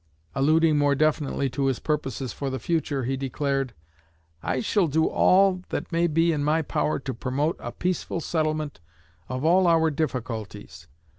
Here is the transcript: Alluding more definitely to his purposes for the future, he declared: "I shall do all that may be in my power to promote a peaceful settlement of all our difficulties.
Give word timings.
Alluding 0.33 0.79
more 0.79 0.95
definitely 0.95 1.47
to 1.51 1.67
his 1.67 1.77
purposes 1.77 2.33
for 2.33 2.49
the 2.49 2.57
future, 2.57 3.03
he 3.03 3.15
declared: 3.15 3.75
"I 4.41 4.59
shall 4.59 4.87
do 4.87 5.05
all 5.05 5.61
that 5.69 5.91
may 5.91 6.07
be 6.07 6.31
in 6.31 6.43
my 6.43 6.63
power 6.63 6.97
to 6.97 7.13
promote 7.13 7.55
a 7.59 7.71
peaceful 7.71 8.19
settlement 8.19 8.79
of 9.29 9.45
all 9.45 9.67
our 9.67 9.91
difficulties. 9.91 10.87